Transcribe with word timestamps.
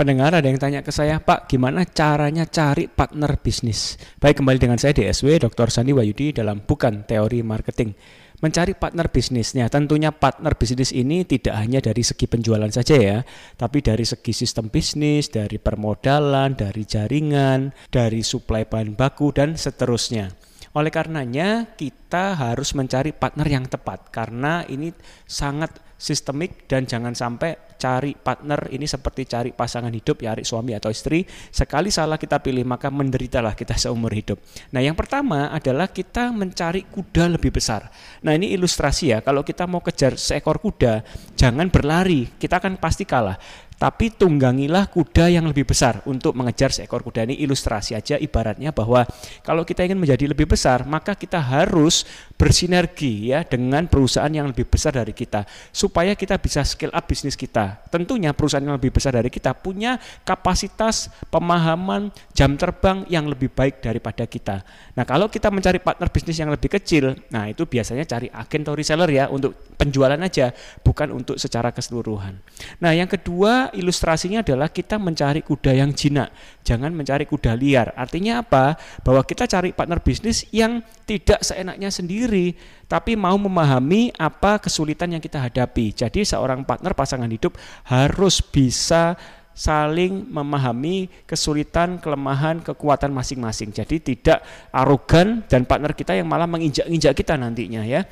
Pendengar 0.00 0.32
ada 0.32 0.48
yang 0.48 0.56
tanya 0.56 0.80
ke 0.80 0.88
saya, 0.88 1.20
Pak, 1.20 1.44
gimana 1.44 1.84
caranya 1.84 2.48
cari 2.48 2.88
partner 2.88 3.36
bisnis? 3.36 4.00
Baik, 4.16 4.40
kembali 4.40 4.56
dengan 4.56 4.80
saya 4.80 4.96
DSW, 4.96 5.36
Dr. 5.36 5.68
Sandi 5.68 5.92
Wayudi 5.92 6.32
dalam 6.32 6.64
Bukan 6.64 7.04
Teori 7.04 7.44
Marketing. 7.44 7.92
Mencari 8.40 8.72
partner 8.72 9.12
bisnisnya, 9.12 9.68
tentunya 9.68 10.08
partner 10.08 10.56
bisnis 10.56 10.96
ini 10.96 11.28
tidak 11.28 11.52
hanya 11.52 11.84
dari 11.84 12.00
segi 12.00 12.24
penjualan 12.24 12.72
saja 12.72 12.96
ya, 12.96 13.18
tapi 13.60 13.84
dari 13.84 14.08
segi 14.08 14.32
sistem 14.32 14.72
bisnis, 14.72 15.28
dari 15.28 15.60
permodalan, 15.60 16.56
dari 16.56 16.88
jaringan, 16.88 17.68
dari 17.92 18.24
suplai 18.24 18.64
bahan 18.64 18.96
baku, 18.96 19.36
dan 19.36 19.60
seterusnya. 19.60 20.32
Oleh 20.70 20.94
karenanya, 20.94 21.66
kita 21.74 22.38
harus 22.38 22.78
mencari 22.78 23.10
partner 23.10 23.46
yang 23.50 23.66
tepat, 23.66 24.06
karena 24.14 24.62
ini 24.70 24.94
sangat 25.26 25.82
sistemik 26.00 26.64
dan 26.64 26.88
jangan 26.88 27.12
sampai 27.12 27.76
cari 27.76 28.16
partner 28.16 28.72
ini 28.72 28.88
seperti 28.88 29.28
cari 29.28 29.50
pasangan 29.52 29.92
hidup 29.92 30.24
ya 30.24 30.32
suami 30.40 30.72
atau 30.72 30.88
istri. 30.88 31.28
Sekali 31.28 31.92
salah 31.92 32.16
kita 32.16 32.40
pilih 32.40 32.64
maka 32.64 32.88
menderitalah 32.88 33.52
kita 33.52 33.76
seumur 33.82 34.12
hidup. 34.16 34.40
Nah 34.72 34.80
yang 34.80 34.96
pertama 34.96 35.52
adalah 35.52 35.92
kita 35.92 36.32
mencari 36.32 36.88
kuda 36.88 37.36
lebih 37.36 37.52
besar. 37.52 37.92
Nah 38.24 38.32
ini 38.32 38.52
ilustrasi 38.56 39.12
ya. 39.12 39.18
Kalau 39.20 39.44
kita 39.44 39.68
mau 39.68 39.84
kejar 39.84 40.16
seekor 40.16 40.60
kuda 40.60 41.04
jangan 41.36 41.68
berlari. 41.68 42.32
Kita 42.36 42.60
akan 42.60 42.80
pasti 42.80 43.04
kalah 43.04 43.36
tapi 43.80 44.12
tunggangilah 44.12 44.92
kuda 44.92 45.32
yang 45.32 45.48
lebih 45.48 45.64
besar 45.64 46.04
untuk 46.04 46.36
mengejar 46.36 46.68
seekor 46.68 47.00
kuda 47.00 47.24
ini. 47.24 47.40
Ilustrasi 47.40 47.96
aja 47.96 48.20
ibaratnya 48.20 48.76
bahwa 48.76 49.08
kalau 49.40 49.64
kita 49.64 49.88
ingin 49.88 49.96
menjadi 49.96 50.28
lebih 50.28 50.52
besar 50.52 50.84
maka 50.84 51.16
kita 51.16 51.40
harus 51.40 52.04
bersinergi 52.36 53.32
ya 53.32 53.40
dengan 53.40 53.88
perusahaan 53.88 54.28
yang 54.28 54.52
lebih 54.52 54.68
besar 54.68 54.92
dari 54.92 55.16
kita. 55.16 55.48
Supaya 55.72 56.12
kita 56.12 56.36
bisa 56.36 56.60
scale 56.60 56.92
up 56.92 57.08
bisnis 57.08 57.40
kita. 57.40 57.80
Tentunya 57.88 58.36
perusahaan 58.36 58.60
yang 58.60 58.76
lebih 58.76 58.92
besar 58.92 59.16
dari 59.16 59.32
kita 59.32 59.56
punya 59.56 59.96
kapasitas 60.28 61.08
pemahaman 61.32 62.12
jam 62.36 62.60
terbang 62.60 63.08
yang 63.08 63.32
lebih 63.32 63.48
baik 63.48 63.80
daripada 63.80 64.28
kita. 64.28 64.60
Nah 64.92 65.08
kalau 65.08 65.32
kita 65.32 65.48
mencari 65.48 65.80
partner 65.80 66.12
bisnis 66.12 66.36
yang 66.36 66.52
lebih 66.52 66.68
kecil 66.68 67.16
nah 67.32 67.48
itu 67.48 67.64
biasanya 67.64 68.04
cari 68.04 68.28
agen 68.28 68.60
atau 68.60 68.76
reseller 68.76 69.08
ya 69.08 69.24
untuk 69.32 69.56
penjualan 69.80 70.20
aja 70.20 70.52
bukan 70.84 71.16
untuk 71.16 71.40
secara 71.40 71.72
keseluruhan. 71.72 72.36
Nah 72.84 72.92
yang 72.92 73.08
kedua 73.08 73.69
ilustrasinya 73.74 74.42
adalah 74.44 74.68
kita 74.68 74.98
mencari 75.00 75.40
kuda 75.40 75.72
yang 75.74 75.90
jinak, 75.94 76.30
jangan 76.62 76.90
mencari 76.90 77.26
kuda 77.26 77.56
liar. 77.56 77.94
Artinya 77.94 78.42
apa? 78.42 78.78
Bahwa 79.02 79.22
kita 79.24 79.46
cari 79.46 79.74
partner 79.74 79.98
bisnis 80.02 80.46
yang 80.50 80.82
tidak 81.06 81.42
seenaknya 81.42 81.90
sendiri, 81.90 82.54
tapi 82.90 83.14
mau 83.14 83.34
memahami 83.38 84.14
apa 84.18 84.58
kesulitan 84.58 85.14
yang 85.14 85.22
kita 85.22 85.38
hadapi. 85.38 85.94
Jadi 85.94 86.26
seorang 86.26 86.66
partner 86.66 86.92
pasangan 86.94 87.30
hidup 87.30 87.54
harus 87.86 88.42
bisa 88.42 89.14
saling 89.60 90.24
memahami 90.30 91.12
kesulitan, 91.28 92.00
kelemahan, 92.00 92.64
kekuatan 92.64 93.12
masing-masing. 93.12 93.74
Jadi 93.74 94.00
tidak 94.00 94.40
arogan 94.72 95.44
dan 95.50 95.68
partner 95.68 95.92
kita 95.92 96.16
yang 96.16 96.24
malah 96.24 96.48
menginjak-injak 96.48 97.12
kita 97.12 97.36
nantinya 97.36 97.84
ya. 97.84 98.06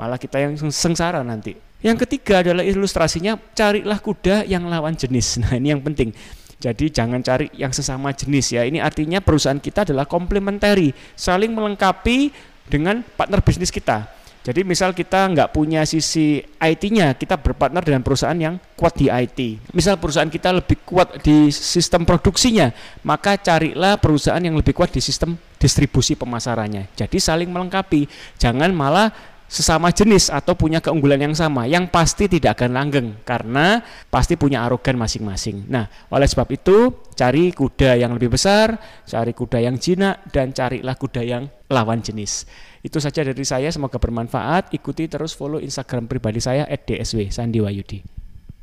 Malah 0.00 0.18
kita 0.18 0.40
yang 0.42 0.56
sengsara 0.56 1.20
nanti. 1.20 1.54
Yang 1.84 2.08
ketiga 2.08 2.40
adalah 2.40 2.64
ilustrasinya 2.64 3.36
carilah 3.52 4.00
kuda 4.00 4.48
yang 4.48 4.64
lawan 4.64 4.96
jenis. 4.96 5.36
Nah, 5.44 5.60
ini 5.60 5.76
yang 5.76 5.84
penting. 5.84 6.16
Jadi 6.56 6.88
jangan 6.88 7.20
cari 7.20 7.52
yang 7.52 7.76
sesama 7.76 8.08
jenis 8.16 8.56
ya. 8.56 8.64
Ini 8.64 8.80
artinya 8.80 9.20
perusahaan 9.20 9.60
kita 9.60 9.84
adalah 9.84 10.08
komplementari, 10.08 10.96
saling 11.12 11.52
melengkapi 11.52 12.32
dengan 12.72 13.04
partner 13.04 13.44
bisnis 13.44 13.68
kita. 13.68 14.08
Jadi 14.44 14.60
misal 14.60 14.92
kita 14.92 15.24
nggak 15.32 15.56
punya 15.56 15.88
sisi 15.88 16.40
IT-nya, 16.60 17.16
kita 17.16 17.40
berpartner 17.40 17.80
dengan 17.80 18.04
perusahaan 18.04 18.36
yang 18.36 18.60
kuat 18.76 18.92
di 18.92 19.08
IT. 19.08 19.72
Misal 19.72 19.96
perusahaan 19.96 20.28
kita 20.28 20.52
lebih 20.52 20.84
kuat 20.84 21.20
di 21.24 21.48
sistem 21.48 22.04
produksinya, 22.04 22.68
maka 23.08 23.40
carilah 23.40 23.96
perusahaan 23.96 24.40
yang 24.40 24.52
lebih 24.52 24.76
kuat 24.76 24.92
di 24.92 25.00
sistem 25.00 25.40
distribusi 25.56 26.12
pemasarannya. 26.12 26.92
Jadi 26.92 27.16
saling 27.16 27.48
melengkapi. 27.48 28.04
Jangan 28.36 28.68
malah 28.76 29.08
sesama 29.48 29.92
jenis 29.94 30.32
atau 30.32 30.56
punya 30.56 30.80
keunggulan 30.82 31.20
yang 31.30 31.36
sama 31.36 31.68
yang 31.68 31.86
pasti 31.86 32.26
tidak 32.26 32.58
akan 32.58 32.70
langgeng 32.74 33.08
karena 33.22 33.84
pasti 34.08 34.34
punya 34.34 34.64
arogan 34.64 34.98
masing-masing. 34.98 35.68
Nah, 35.70 35.86
oleh 36.10 36.26
sebab 36.26 36.48
itu 36.50 36.90
cari 37.14 37.54
kuda 37.54 38.00
yang 38.00 38.16
lebih 38.16 38.34
besar, 38.34 38.76
cari 39.06 39.32
kuda 39.36 39.62
yang 39.62 39.76
jinak 39.78 40.26
dan 40.32 40.50
carilah 40.50 40.96
kuda 40.96 41.22
yang 41.22 41.46
lawan 41.70 42.00
jenis. 42.02 42.48
Itu 42.84 43.00
saja 43.00 43.24
dari 43.24 43.44
saya, 43.48 43.72
semoga 43.72 43.96
bermanfaat. 43.96 44.76
Ikuti 44.76 45.08
terus 45.08 45.32
follow 45.32 45.56
Instagram 45.56 46.04
pribadi 46.04 46.40
saya 46.42 46.68
@dsw 46.68 47.32
Sandiwayudi. 47.32 48.13